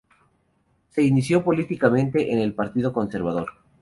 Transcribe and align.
Se 0.89 1.03
inició 1.03 1.43
políticamente 1.43 2.33
en 2.33 2.39
el 2.39 2.55
Partido 2.55 2.91
Conservador. 2.91 3.49